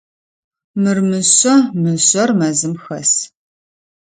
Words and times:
Мыр 0.81 0.97
мышъэ, 1.09 1.55
мышъэр 1.81 2.29
мэзым 2.39 2.73
хэс. 2.83 3.11